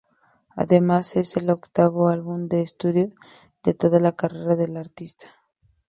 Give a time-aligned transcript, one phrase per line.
[0.55, 3.11] Además, es el octavo álbum de estudio
[3.63, 5.27] de toda la carrera de la artista.